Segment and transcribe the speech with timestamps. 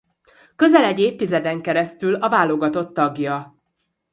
[0.55, 3.55] Közel egy évtizeden keresztül a válogatott tagja.